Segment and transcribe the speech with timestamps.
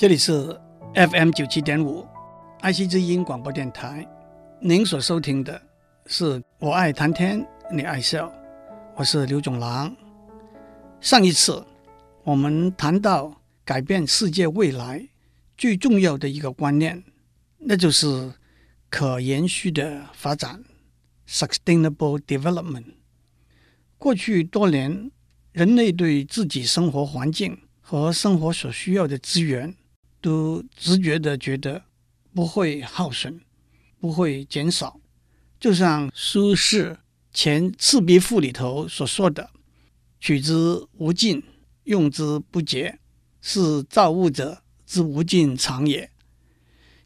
[0.00, 0.58] 这里是
[0.94, 2.08] FM 九七点五
[2.60, 4.08] 爱惜之音广播电台，
[4.58, 5.60] 您所收听的
[6.06, 8.32] 是我爱谈天，你爱笑，
[8.96, 9.94] 我是刘总郎。
[11.02, 11.62] 上一次
[12.24, 15.06] 我们谈到改变世界未来
[15.58, 17.04] 最重要的一个观念，
[17.58, 18.32] 那就是
[18.88, 20.64] 可延续的发展
[21.28, 22.94] （sustainable development）。
[23.98, 25.10] 过去多年，
[25.52, 29.74] 人类对自己生活环境和生活所需要的资源，
[30.20, 31.82] 都直觉地觉得
[32.34, 33.40] 不会耗损，
[33.98, 35.00] 不会减少，
[35.58, 36.92] 就像苏轼
[37.32, 39.50] 《前赤壁赋》里头所说的
[40.20, 41.42] ：“取之无尽，
[41.84, 42.98] 用之不竭，
[43.40, 46.10] 是造物者之无尽藏也。”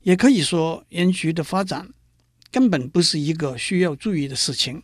[0.02, 1.88] 也可以说，延续的发展
[2.50, 4.82] 根本不是一个需要注意的事情。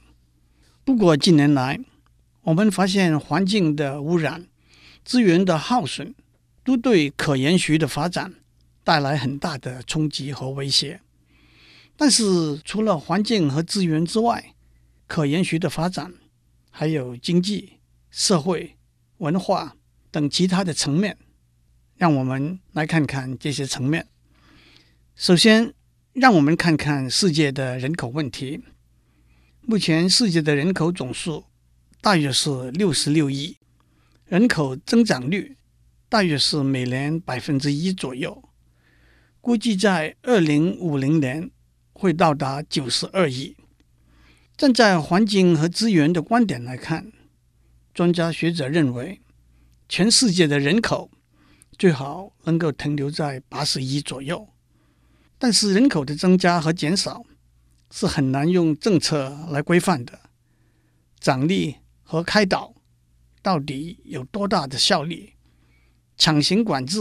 [0.85, 1.79] 不过近年来，
[2.43, 4.47] 我们发现环境的污染、
[5.05, 6.15] 资源的耗损。
[6.63, 8.35] 都对可延续的发展
[8.85, 11.01] 带来很大的冲击和威胁。
[11.97, 14.55] 但是，除了环境和资源之外，
[15.07, 16.15] 可延续的发展
[16.71, 17.81] 还有经济、
[18.11, 18.77] 社会、
[19.19, 19.77] 文化
[20.11, 21.19] 等其他的层面。
[21.97, 24.07] 让我们来看看这些层面。
[25.15, 25.75] 首先，
[26.15, 28.63] 让我们看看世界的人口问题。
[29.61, 31.45] 目前，世界的人口总数
[32.01, 33.59] 大约是六十六亿，
[34.25, 35.59] 人口增长率，
[36.11, 38.43] 大约是每年百分之一左右，
[39.41, 41.53] 估计在二零五零年
[41.93, 43.57] 会到达九十二亿。
[44.57, 47.13] 站在环境和资源的观点来看，
[47.95, 49.21] 专家学者认为，
[49.89, 51.13] 全世界的人口
[51.79, 54.49] 最好能够停留在八十亿左右。
[55.39, 57.25] 但是人口的增加和减少
[57.93, 60.19] 是很难用政策来规范的，
[61.21, 62.75] 奖励和开导
[63.41, 65.35] 到底有多大的效力？
[66.21, 67.01] 强行管制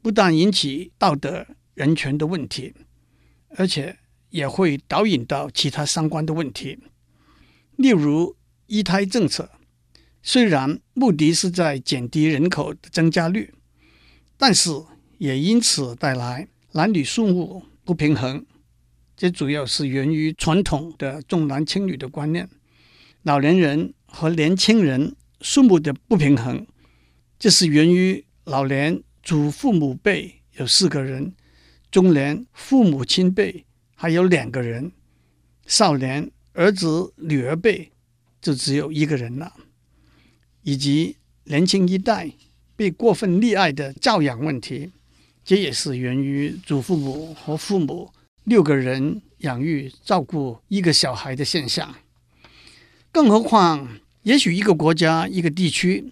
[0.00, 2.72] 不但引起道德人权的问题，
[3.56, 6.78] 而且也会导引到其他相关的问题。
[7.74, 8.36] 例如，
[8.68, 9.50] 一胎政策
[10.22, 13.52] 虽然目的是在减低人口的增加率，
[14.38, 14.70] 但是
[15.18, 18.46] 也因此带来男女数目不平衡。
[19.16, 22.48] 这主要是源于传统的重男轻女的观念，
[23.24, 26.64] 老年人和年轻人数目的不平衡，
[27.36, 28.24] 这是源于。
[28.50, 31.32] 老年祖父母辈有四个人，
[31.88, 34.90] 中年父母亲辈还有两个人，
[35.66, 37.92] 少年儿子女儿辈
[38.42, 39.54] 就只有一个人了，
[40.64, 42.32] 以及年轻一代
[42.74, 44.90] 被过分溺爱的教养问题，
[45.44, 48.10] 这也是源于祖父母和父母
[48.42, 51.94] 六个人养育照顾一个小孩的现象。
[53.12, 56.10] 更何况，也许一个国家一个地区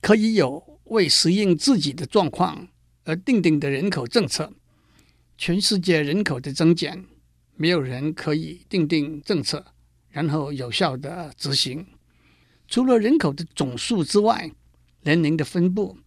[0.00, 0.75] 可以有。
[0.86, 2.68] 为适应自己的状况
[3.04, 4.52] 而定定的人口政策，
[5.38, 7.04] 全世界人口的增减，
[7.56, 9.66] 没有人可以定定政策，
[10.10, 11.86] 然后有效的执行。
[12.68, 14.50] 除了人口的总数之外，
[15.02, 15.98] 年龄的分布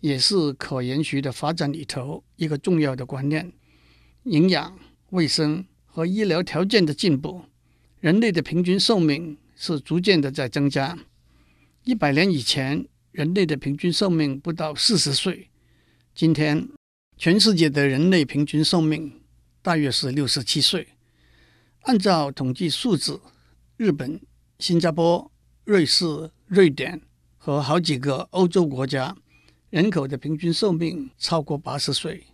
[0.00, 3.52] 也是可延续的发展里头一个重要的观念。
[4.24, 4.78] 营养、
[5.10, 7.44] 卫生和医疗条件的进步，
[8.00, 10.98] 人类的平均寿命是逐渐的在增加。
[11.82, 15.48] 一百年以前，人类的平均寿命不到四十岁，
[16.16, 16.68] 今天
[17.16, 19.22] 全世界的人类平均寿命
[19.62, 20.88] 大约是六十七岁。
[21.82, 23.20] 按照统计数字，
[23.76, 24.20] 日本、
[24.58, 25.30] 新加坡、
[25.62, 26.04] 瑞士、
[26.46, 27.00] 瑞典
[27.36, 29.16] 和好几个欧洲国家
[29.70, 32.24] 人口的平均寿命超过八十岁。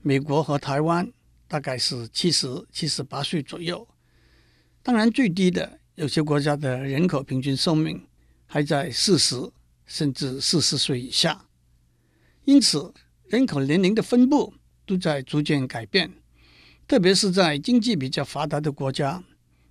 [0.00, 1.12] 美国和台湾
[1.46, 3.86] 大概是七十、七十八岁左右。
[4.82, 8.02] 当然，最低的有些国家的人口平均寿命
[8.46, 9.36] 还在四十。
[9.86, 11.46] 甚至四十岁以下，
[12.44, 12.92] 因此
[13.28, 14.54] 人口年龄的分布
[14.86, 16.12] 都在逐渐改变，
[16.86, 19.22] 特别是在经济比较发达的国家，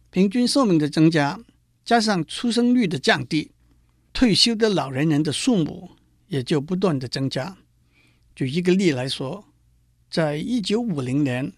[0.09, 1.39] 平均寿命的增加
[1.83, 3.51] 加上出生率的降低，
[4.13, 5.91] 退休的老年人的数目
[6.27, 7.57] 也就不断的增加。
[8.35, 9.45] 举一个例来说，
[10.09, 11.51] 在一九五零年，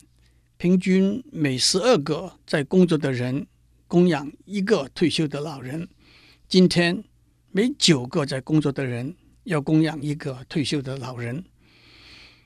[0.57, 3.45] 平均每十二个在工作的人
[3.87, 5.87] 供养一个退休的老人，
[6.47, 7.03] 今天，
[7.55, 11.45] 每九个在工作的人要供养一个退休的老人，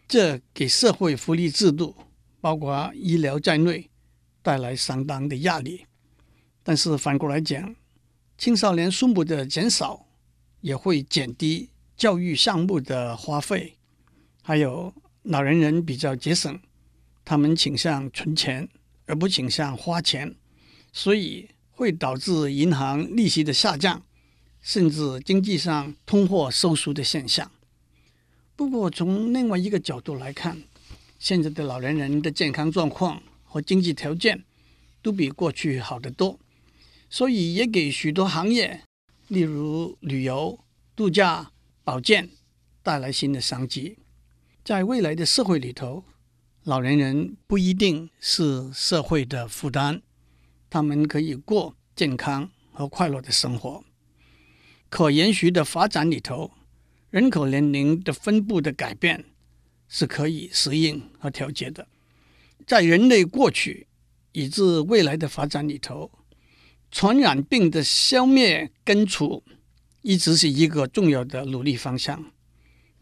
[0.05, 1.95] 这给社会福利制度，
[2.41, 3.89] 包括医疗在内，
[4.41, 5.85] 带来相当的压力。
[6.61, 7.73] 但是反过来讲，
[8.37, 10.05] 青少年数目的减少
[10.59, 13.77] 也会减低教育项目的花费，
[14.43, 14.93] 还有
[15.23, 16.59] 老年人比较节省，
[17.23, 18.67] 他们倾向存钱
[19.05, 20.35] 而不倾向花钱，
[20.91, 24.03] 所以会导致银行利息的下降。
[24.67, 27.49] 甚至经济上通货收缩的现象。
[28.53, 30.61] 不过，从另外一个角度来看，
[31.17, 34.43] 现在的老年人的健康状况和经济条件
[35.01, 36.37] 都比过去好得多，
[37.09, 38.81] 所以也给许多行业，
[39.29, 40.59] 例如旅游、
[40.97, 41.49] 度假、
[41.85, 42.29] 保健，
[42.83, 43.97] 带来新的商机。
[44.65, 46.03] 在未来的社会里头，
[46.65, 50.01] 老年人不一定是社会的负担，
[50.69, 53.85] 他们可以过健康和快乐的生活。
[54.89, 56.51] 可延续的发展里头，
[57.09, 59.25] 人口年龄的分布的改变
[59.87, 61.87] 是可以适应和调节的。
[62.65, 63.87] 在人类过去
[64.31, 66.11] 以至未来的发展里头，
[66.91, 69.43] 传染病的消灭根除
[70.01, 72.31] 一直是一个重要的努力方向。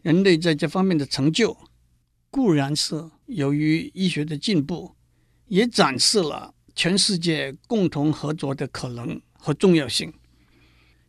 [0.02, 1.56] 人类在这方面的成就，
[2.30, 4.94] 固然是由于医学的进步，
[5.46, 10.12] 也展示了全世界共同合作的可能和重要性。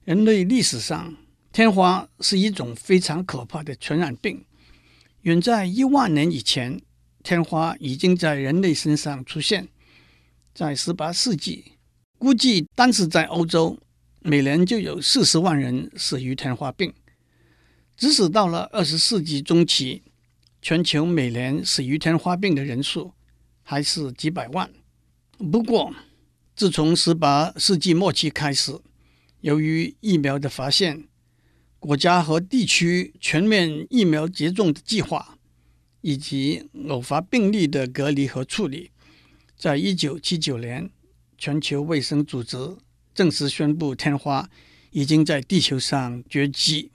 [0.07, 1.17] 人类历史上，
[1.51, 4.45] 天花是一种非常可怕的传染病。
[5.23, 6.79] 远在一万年以前，
[7.23, 9.67] 天花已经在人类身上出现。
[10.53, 11.73] 在十八世纪，
[12.17, 13.77] 估计当时在欧洲，
[14.21, 16.93] 每年就有四十万人死于天花病。
[17.97, 20.03] 即使到了二十世纪中期，
[20.61, 23.11] 全球每年死于天花病的人数
[23.61, 24.71] 还是几百万。
[25.51, 25.93] 不过，
[26.55, 28.71] 自从十八世纪末期开始，
[29.41, 31.07] 由于疫苗的发现，
[31.79, 35.37] 国家和地区全面疫苗接种的计划，
[36.01, 38.91] 以及偶发病例的隔离和处理，
[39.55, 40.89] 在一九七九年，
[41.37, 42.57] 全球卫生组织
[43.13, 44.49] 正式宣布天花
[44.91, 46.91] 已经在地球上绝迹，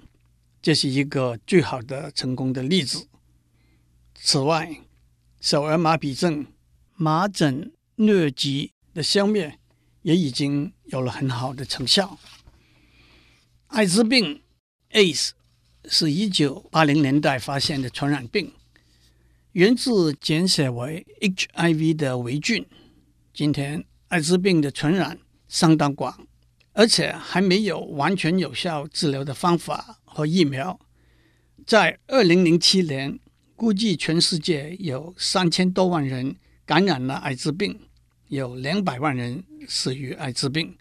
[0.61, 3.06] 这是一个最好的成功的例子。
[4.15, 4.81] 此外，
[5.41, 6.47] 小儿麻痹症、
[6.94, 9.59] 麻疹、疟疾的消灭
[10.03, 12.19] 也已经有了很好的成效。
[13.73, 14.43] 艾滋病
[14.91, 15.31] （AIDS）
[15.87, 18.53] 是一九八零年代发现的传染病，
[19.53, 22.67] 源自简写为 HIV 的霉菌。
[23.33, 26.27] 今天，艾滋病的传染相当广，
[26.75, 30.79] 而且还没有完全有效治疗的方法和疫苗。
[31.67, 33.19] 在二零零七年，
[33.57, 36.37] 估计全世界有三千多万人
[36.67, 37.81] 感染了艾滋病，
[38.29, 40.77] 有两百万人死于艾滋病。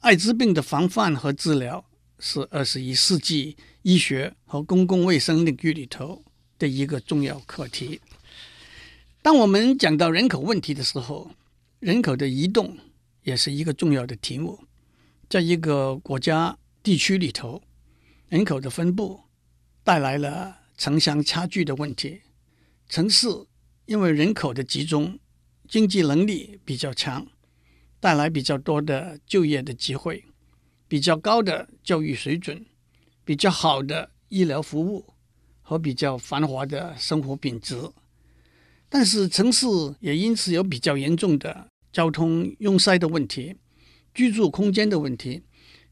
[0.00, 1.82] 艾滋病的防范和治疗
[2.18, 6.24] 是二十一世纪医学和公共卫生领域里头
[6.58, 8.00] 的一个重要课题。
[9.22, 11.30] 当我们讲到人口问题的时候，
[11.80, 12.78] 人口的移动
[13.22, 14.60] 也是一个重要的题目。
[15.28, 17.62] 在一个国家地区里头，
[18.28, 19.20] 人口的分布
[19.82, 22.20] 带来了城乡差距的问题，
[22.88, 23.28] 城市
[23.86, 25.18] 因为人口的集中，
[25.68, 27.26] 经济能力比较强，
[28.00, 30.24] 带来比较多的就业的机会，
[30.88, 32.64] 比较高的教育水准，
[33.24, 35.14] 比较好的医疗服务
[35.62, 37.76] 和比较繁华的生活品质。
[38.88, 39.66] 但是城市
[40.00, 43.56] 也因此有比较严重的交通拥塞的问题、
[44.14, 45.42] 居住空间的问题、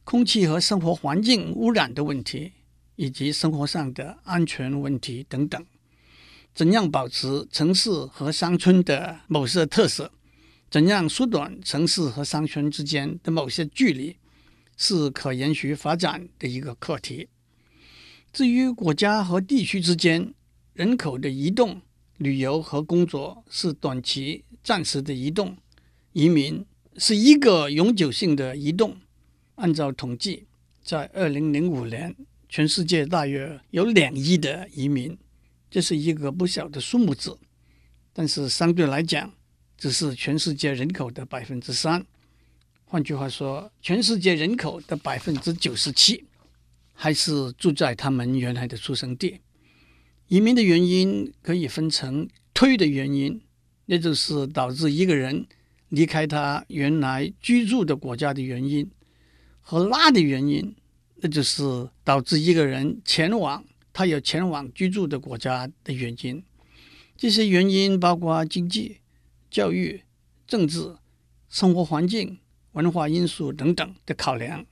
[0.03, 2.53] 空气和生活环境污染的问题。
[2.95, 5.65] 以及生活上的安全问题等等，
[6.53, 10.11] 怎样保持城市和乡村的某些特色？
[10.69, 14.15] 怎样缩短城市和乡村之间的某些距离？
[14.77, 17.27] 是可延续发展的一个课题。
[18.31, 20.33] 至于国家和地区之间
[20.73, 21.81] 人口的移动、
[22.17, 25.57] 旅游和工作是短期、暂时的移动，
[26.13, 26.65] 移民
[26.97, 28.97] 是一个永久性的移动。
[29.55, 30.45] 按照统计，
[30.83, 32.15] 在二零零五年。
[32.49, 35.17] 全世界大约有两亿的移民，
[35.71, 37.35] 这是一个不小的数目字，
[38.13, 39.33] 但是相对来讲，
[39.75, 42.05] 只是全世界人口的百分之三。
[42.93, 46.25] 换句话说，全世界人口的百分之九十七
[46.93, 49.39] 还是住在他们原来的出生地。
[50.27, 53.41] 移民的原因可以分成推的原因，
[53.87, 55.47] 那就是导致一个人
[55.89, 58.87] 离开他原来居住的国家的原因，
[59.59, 60.75] 和拉的原因。
[61.15, 66.43] 那就是导致一个人前往他要前往居住的国家的原因。
[67.17, 68.97] 这些原因包括经济、
[69.49, 70.03] 教育、
[70.45, 70.95] 政治、
[71.49, 72.37] 生活环境、
[72.73, 74.63] 文化因素等等的考量。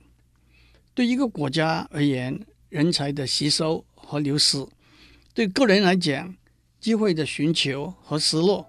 [0.94, 4.68] 对一个国家而言，人才的吸收和流失；
[5.34, 6.34] 对个人来讲，
[6.78, 8.66] 机会的寻求和失落、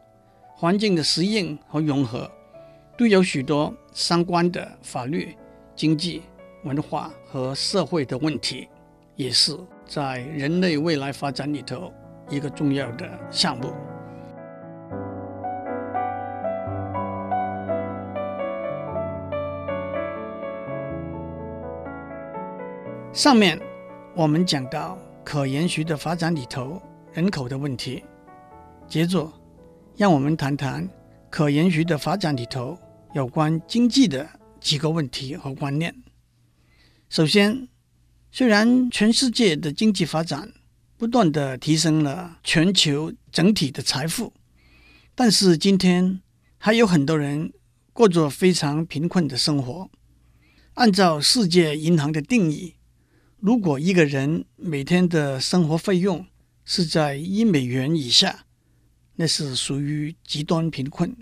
[0.55, 2.31] 环境的适应和融合，
[2.97, 5.35] 都有许多相关的法律、
[5.75, 6.23] 经济。
[6.63, 8.69] 文化和社会的问题，
[9.17, 9.53] 也是
[9.85, 11.91] 在人类未来发展里头
[12.29, 13.73] 一个重要的项目。
[23.13, 23.62] 上面
[24.15, 26.82] 我们讲到，可延续的发展里头
[27.13, 28.03] 人口的问题。
[28.88, 29.32] 接着，
[29.96, 30.89] 让我们谈谈
[31.29, 32.75] 可延续的发展里头
[33.13, 34.27] 有关经济的
[34.60, 35.96] 几个问题和观念。
[37.08, 37.67] 首先，
[38.32, 40.51] 虽然全世界的经济发展
[40.98, 44.34] 不断的提升了全球整体的财富，
[45.13, 46.20] 但是今天
[46.58, 47.53] 还有很多人
[47.93, 49.91] 过着非常贫困的生活。
[50.74, 52.74] 按照世界银行的定义，
[53.45, 56.25] 如果一个人每天的生活费用
[56.63, 58.45] 是在一美元以下，
[59.17, 61.13] 那是属于极端贫困。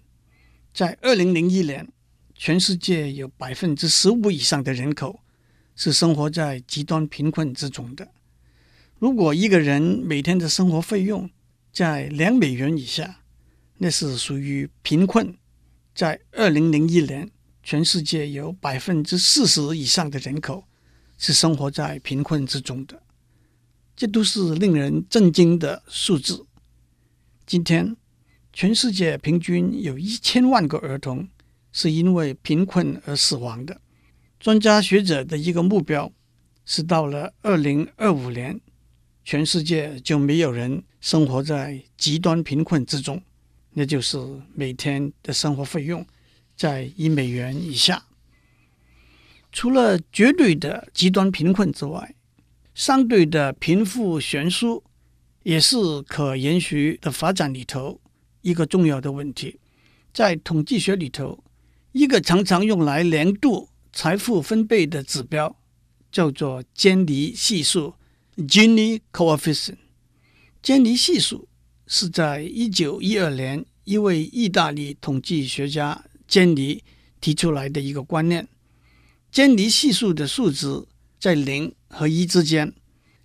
[0.71, 1.91] 在二零零一年，
[2.35, 5.21] 全世界有百分之十五以上的人口
[5.75, 8.07] 是生活在极端贫困之中的。
[8.99, 11.27] 如果一个人每天的生活费用
[11.73, 13.21] 在两美元以下，
[13.79, 15.35] 那是属于贫困。
[15.95, 17.31] 在二零零一年，
[17.63, 20.65] 全世界有百分之四十以上的人口
[21.21, 22.99] 是生活在贫困之中的，
[23.95, 26.47] 这都是令人震惊的数字。
[27.45, 27.95] 今天，
[28.51, 31.29] 全世界平均有一千万个儿童
[31.71, 33.79] 是因为贫困而死亡的。
[34.39, 36.11] 专家学者的一个目标
[36.65, 38.59] 是到了二零二五年，
[39.23, 43.21] 全世界就没有人生活在极端贫困之中，
[43.73, 44.17] 那就是
[44.55, 46.03] 每天的生活费用。
[46.57, 48.07] 在一美元以下。
[49.51, 52.15] 除了绝对的极端贫困之外，
[52.73, 54.83] 相对的贫富悬殊
[55.43, 57.99] 也是可延续的发展里头
[58.41, 59.59] 一个重要的问题。
[60.13, 61.43] 在统计学里头，
[61.91, 65.57] 一个常常用来量度财富分配的指标
[66.11, 67.93] 叫做坚尼系数
[68.37, 69.77] （Gini coefficient）。
[70.61, 71.47] 坚尼系数
[71.87, 76.05] 是在一九一二年一位意大利统计学家。
[76.27, 76.81] 坚尼
[77.19, 78.47] 提出来的一个观念，
[79.31, 80.85] 间尼系数的数值
[81.17, 82.73] 在零和一之间，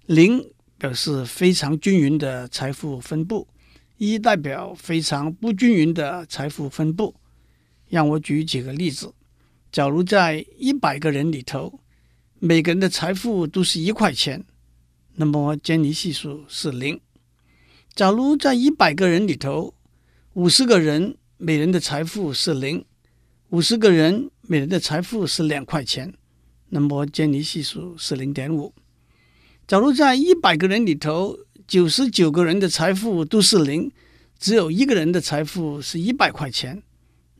[0.07, 3.49] 零表示非常均匀的财富分布，
[3.97, 7.17] 一代表非常不均匀的财富分布。
[7.89, 9.13] 让我举几个例子：
[9.73, 11.81] 假如在一百个人里头，
[12.39, 14.45] 每个人的财富都是一块钱，
[15.17, 17.01] 那么间尼系数是零；
[17.97, 19.75] 假如在一百个人里头，
[20.35, 22.85] 五十个人每人的财富是零。
[23.51, 26.15] 五十个人，每人的财富是两块钱，
[26.69, 28.73] 那么坚尼系数是零点五。
[29.67, 31.37] 假如在一百个人里头，
[31.67, 33.91] 九十九个人的财富都是零，
[34.39, 36.81] 只有一个人的财富是一百块钱，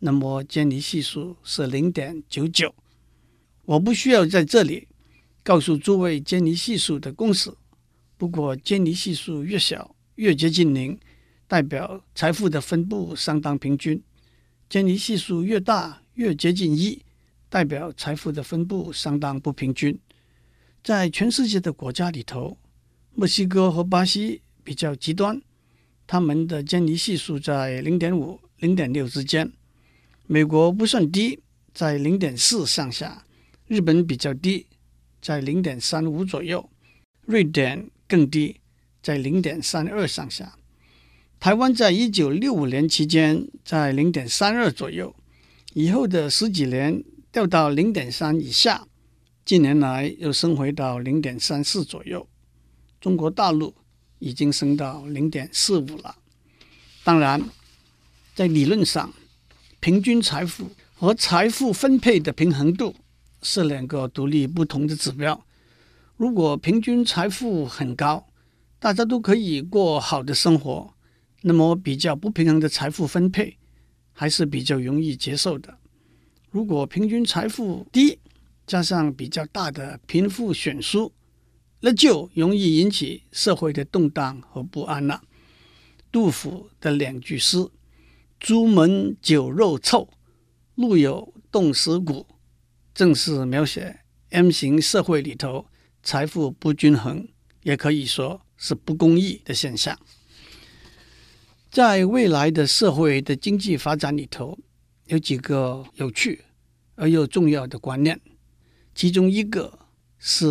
[0.01, 2.75] 那么坚尼系数是零点九九。
[3.67, 4.89] 我不需要在这里
[5.45, 7.53] 告诉诸位坚尼系数的公式，
[8.17, 10.99] 不过坚尼系数越小，越接近零，
[11.47, 14.03] 代表财富的分布相当平均。
[14.69, 17.03] 坚尼系数越大，越接近一，
[17.51, 19.99] 代表财富的分布相当不平均。
[20.83, 22.57] 在全世界的国家里头，
[23.15, 25.41] 墨西哥和巴西比较极端，
[26.07, 29.53] 他们的坚尼系数在零点五、零点六之间。
[30.27, 31.39] 美国不算低，
[31.75, 33.25] 在零点四上下。
[33.67, 34.67] 日本比较低，
[35.21, 36.71] 在零点三五左右。
[37.27, 38.59] 瑞典更低，
[39.03, 40.57] 在零点三二上下。
[41.39, 45.15] 台湾在一九六五年期间在零点三二左右，
[45.79, 48.89] 以后的十几年掉到零点三以下，
[49.45, 52.27] 近年来又升回到零点三四左右。
[52.99, 53.75] 中国大陆
[54.19, 56.17] 已经升到零点四五了。
[57.05, 57.51] 当然，
[58.35, 59.13] 在理论上，
[59.79, 62.97] 平均财富和财富分配的平衡度
[63.43, 65.45] 是两个独立不同的指标。
[66.17, 68.27] 如果平均财富很高，
[68.79, 70.95] 大家都可以过好的生活。
[71.43, 73.59] 那么比较不平衡的财富分配
[74.19, 75.77] 还是比较容易接受的。
[76.51, 78.19] 如果平均财富低，
[78.67, 81.13] 加上比较大的贫富悬殊，
[81.81, 85.23] 那就容易引起社会的动荡和不安了。
[86.11, 87.69] 杜甫的两句诗
[88.41, 90.09] ：“朱门酒肉臭，
[90.77, 92.27] 路有冻死骨”，
[92.95, 95.67] 正是描写 M 型社会里头
[96.03, 97.29] 财富不均衡，
[97.65, 99.99] 也可以说是不公义的现象。
[101.77, 104.59] 在未来的社会的经济发展里头，
[105.09, 106.43] 有几个有趣
[106.95, 108.19] 而又重要的观念，
[108.95, 109.79] 其中一个
[110.17, 110.47] 是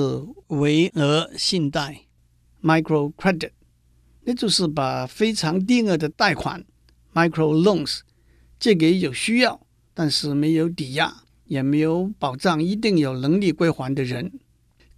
[0.50, 2.01] 微额信贷
[2.62, 3.50] （micro credit），
[4.22, 6.63] 那就是把非常低额的贷款
[7.15, 8.01] （micro loans）
[8.60, 9.65] 借给有需要
[9.96, 14.32] 但是没有抵押也没有保障一定有能力归还的人。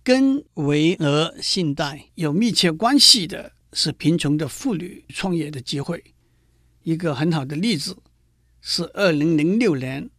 [0.04, 6.04] 跟微额信贷有密切关系的是贫穷的妇女创业的机会。
[6.88, 7.98] 一个很好的例子
[8.62, 10.10] 是二零零六年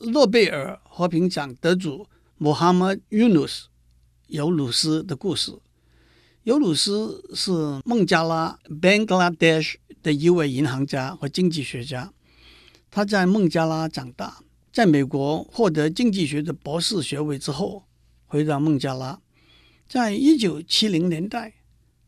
[0.00, 2.08] 诺贝尔和平奖得主
[2.40, 3.66] Muhammad Yunus
[4.26, 5.56] （尤努斯）的故事。
[6.42, 7.52] 尤鲁斯是
[7.84, 12.12] 孟加拉 （Bangladesh） 的一位银行家和经济学家。
[12.90, 14.40] 他在孟加拉长大，
[14.72, 17.84] 在美国获得经济学的博士学位之后，
[18.24, 19.20] 回到孟加拉。
[19.88, 21.54] 在一九七零年代，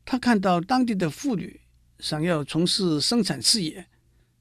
[0.05, 1.61] 他看到当地的妇女
[2.01, 3.87] 想要从事生产事业，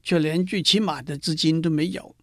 [0.08, 2.16] 却连最起码的资金都没有。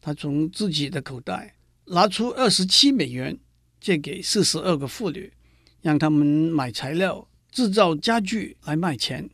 [0.00, 1.54] 他从自己的口袋
[1.84, 3.38] 拿出二十七美元，
[3.78, 5.32] 借给四十二个妇女。
[5.80, 9.30] 让他们买材料、制造家具来卖钱。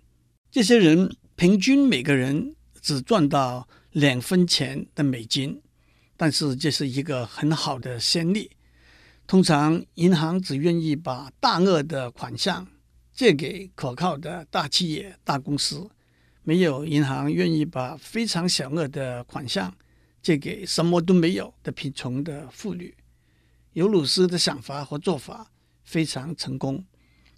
[0.51, 5.63] 这些人平均每个人只赚到两分钱的美金，
[6.19, 8.51] 但是这是一个很好的先例。
[9.27, 12.69] 通常银行只愿意把大额的款项
[13.15, 15.89] 借给可靠的大企业、大公司，
[16.45, 19.75] 没有银行愿意把非常小额的款项
[20.23, 22.95] 借给什么都没有的贫穷的妇女。
[23.73, 25.51] 尤鲁斯的想法和做法。
[25.87, 26.83] 非常成功，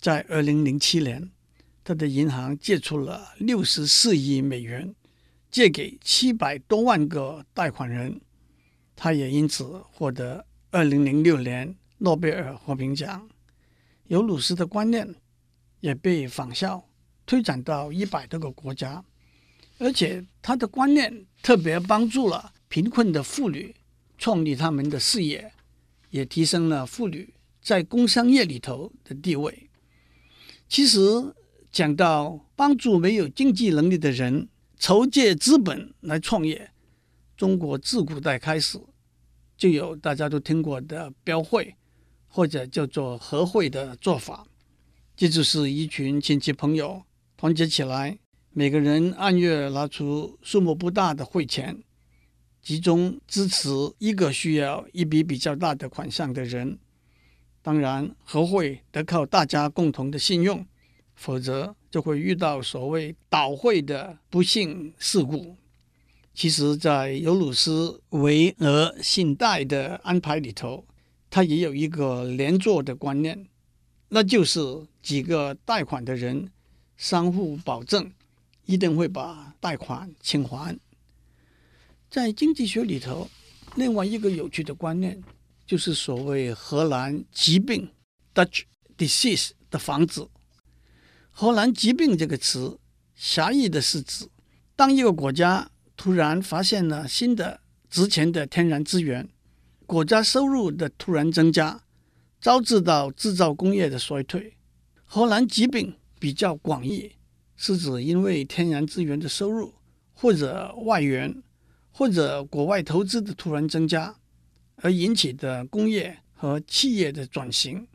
[0.01, 1.33] 在二零零七年，
[1.83, 4.95] 他的银行借出了六十四亿美元，
[5.51, 8.21] 借给七百多万个贷款人。
[8.95, 13.29] 他也因此获得二零零六年诺贝尔和平奖。
[14.07, 15.13] 尤鲁斯的观念
[15.81, 16.89] 也被仿效
[17.27, 19.05] 推展到一百多个国家，
[19.79, 23.75] 而且他的观念特别帮助了贫困的妇女
[24.17, 25.53] 创立他们的事业，
[26.11, 27.35] 也提升了妇女。
[27.61, 29.69] 在工商业里头的地位，
[30.69, 31.01] 其实
[31.73, 36.71] 讲到帮助没有经济能力的人筹借资本来创业，
[37.37, 38.79] 中国自古代开始
[39.57, 41.75] 就有大家都听过的标会
[42.29, 44.47] 或者叫做合会的做法，
[45.17, 47.03] 这就是一群亲戚朋友
[47.37, 48.19] 团结起来，
[48.53, 51.83] 每个人按月拿出数目不大的汇钱，
[52.63, 56.79] 集中支持一个需要一笔比较大的款项的人。
[57.61, 60.65] 当然，合会得靠大家共同的信用，
[61.15, 65.57] 否则就会遇到所谓倒会的不幸事故。
[66.33, 70.87] 其实，在尤鲁斯维额信贷的安排里头，
[71.29, 73.47] 他也有一个连坐的观念，
[74.09, 76.49] 那就是几个贷款的人
[76.97, 78.13] 相互保证，
[78.65, 80.79] 一定会把贷款清还。
[82.11, 83.29] 在经济学里头，
[83.75, 85.23] 另外一个有趣的观念。
[85.67, 87.91] 就是所谓荷兰疾病
[88.33, 88.63] （Dutch
[88.97, 90.25] disease） 的防止。
[91.33, 92.79] 荷兰疾病这个词，
[93.17, 94.29] 狭义的是指
[94.77, 99.29] 当一个国家突然发现了新的值钱的天然资源，
[99.87, 101.83] 国家收入的突然增加，
[102.41, 104.55] 招致到制造工业的衰退。
[105.05, 107.13] 荷兰疾病比较广义，
[107.55, 109.73] 是指因为天然资源的收入
[110.13, 111.41] 或者外援
[111.93, 114.17] 或者国外投资的突然增加。
[114.79, 117.87] 而引起的工业和企业的转型，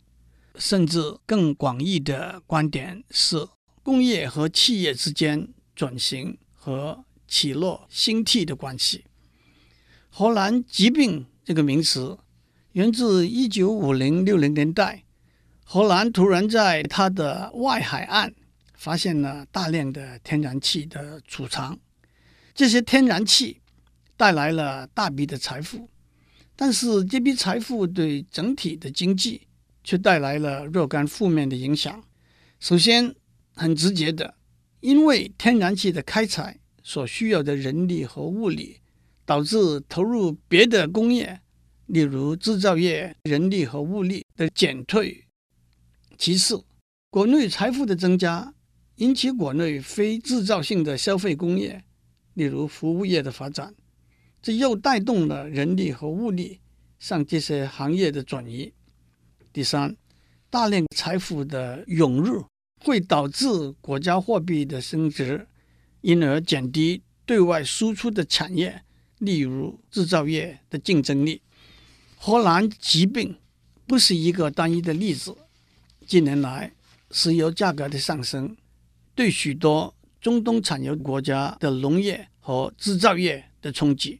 [0.55, 3.45] 甚至更广义的观点是
[3.83, 9.03] 工业和企业之间转型和起落兴替的关系。
[10.09, 12.17] 荷兰疾病这个名词
[12.71, 15.03] 源自一九五零六零年代，
[15.73, 18.35] 荷兰突然在它的外海岸
[18.73, 21.79] 发现了大量的天然气的储藏，
[22.53, 23.61] 这些天然气
[24.17, 25.89] 带来了大笔的财富。
[26.57, 29.47] 但是这笔财富对整体的经济
[29.81, 32.03] 却带来了若干负面的影响。
[32.59, 33.15] 首先，
[33.55, 34.33] 很直接的，
[34.81, 38.81] 因为天然气的开采所需要的人力和物力，
[39.25, 41.39] 导致投入别的工业，
[41.85, 45.27] 例如制造业人力和物力的减退。
[46.21, 46.63] 其次，
[47.09, 48.53] 国内财富的增加
[48.97, 51.83] 引起国内非制造性的消费工业，
[52.35, 53.73] 例如服务业的发展。
[54.39, 56.59] 这又带动了人力和物力
[56.99, 58.71] 向这些行业的转移。
[59.51, 59.97] 第三，
[60.51, 62.45] 大量财富的涌入
[62.85, 65.47] 会导致国家货币的升值，
[66.01, 68.83] 因而减低对外输出的产业，
[69.17, 71.41] 例如制造业的竞争力。
[72.15, 73.39] 荷兰疾病
[73.87, 75.35] 不是一个单一的例子。
[76.11, 76.73] 近年来，
[77.11, 78.57] 石油价格的上升
[79.15, 84.19] 对许多中东产油国家的农业和制造业的冲击。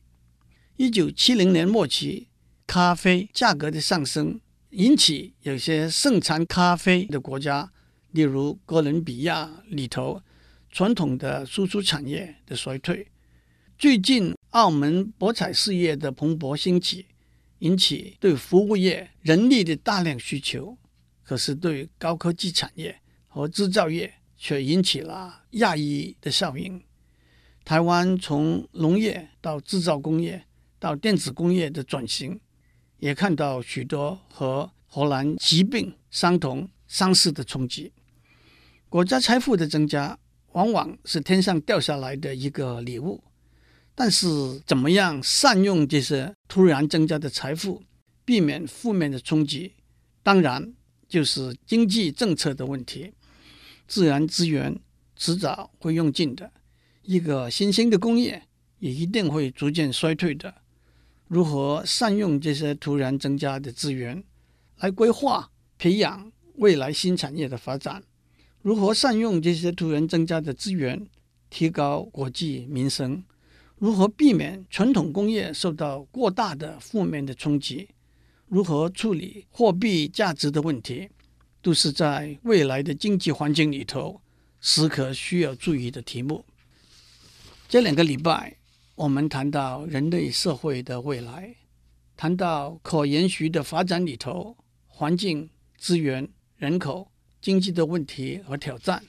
[0.77, 2.30] 一九七零年末期，
[2.65, 7.69] 咖啡价格的上升引起有些盛产咖啡的国家，
[8.12, 10.21] 例如哥伦比亚里头
[10.69, 13.06] 传统的输出产业的衰退。
[13.77, 17.08] 最近，澳门博彩事业的蓬勃兴起，
[17.60, 20.77] 引起对服务业人力的大量需求，
[21.32, 22.94] 可是对高科技产业
[23.30, 26.84] 和制造业却引起了亚移的效应。
[27.63, 30.44] 台湾从农业到制造工业。
[30.78, 32.41] 到电子工业的转型，
[32.98, 37.94] 也看到许多和荷兰疾病相同相似的冲击。
[38.89, 40.17] 国家财富的增加
[40.54, 43.24] 往往是天上掉下来的一个礼物，
[43.94, 44.28] 但是
[44.65, 47.84] 怎么样善用这些突然增加的财富，
[48.26, 49.76] 避免负面的冲击，
[50.24, 50.74] 当然
[51.12, 53.12] 就是经济政策的问题。
[53.86, 54.80] 自然资源
[55.17, 56.50] 迟早会用尽的，
[57.04, 58.43] 一个新兴的工业
[58.80, 60.54] 也一定会逐渐衰退的。
[61.28, 64.24] 如何善用这些突然增加的资源，
[64.78, 68.02] 来规划培养未来新产业的发展？
[68.62, 71.06] 如何善用这些突然增加的资源，
[71.50, 73.21] 提高国计民生？
[73.78, 77.89] 如何避免传统工业受到过大的负面的冲击？
[78.51, 81.09] 如何处理货币价值的问题？
[81.61, 84.19] 都是在未来的经济环境里头
[84.59, 86.43] 时刻需要注意的题目。
[87.69, 88.57] 这两个礼拜，
[88.95, 91.55] 我们谈到人类社会的未来，
[92.17, 97.09] 谈到可延续的发展里头，环境、资源、人口、
[97.39, 99.01] 经济的问题和挑战。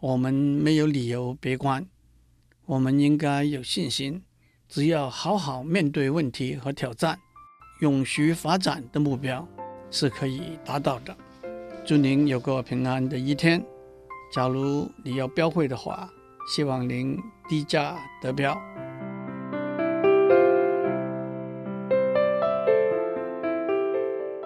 [0.00, 1.86] 我们没有理由悲观，
[2.66, 4.24] 我们应该有信心。
[4.68, 7.20] 只要好好面对问题和挑战，
[7.80, 9.46] 永续发展的目标
[9.90, 11.14] 是可以达到的。
[11.84, 13.62] 祝您有个平安的一天。
[14.32, 16.08] 假如你要标会的话，
[16.54, 17.16] 希望您
[17.48, 18.56] 低价得标。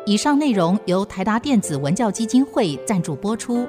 [0.05, 3.69] 以上内容由台达电子文教基金会赞助播出。